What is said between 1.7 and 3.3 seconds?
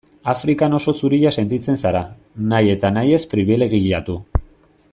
zara, nahi eta nahi ez